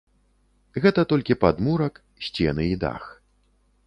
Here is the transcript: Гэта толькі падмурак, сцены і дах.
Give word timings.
Гэта 0.85 1.03
толькі 1.11 1.37
падмурак, 1.43 1.99
сцены 2.29 2.63
і 2.73 2.81
дах. 2.85 3.03